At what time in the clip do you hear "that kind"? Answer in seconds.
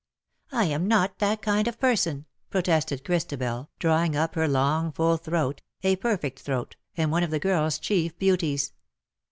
1.19-1.67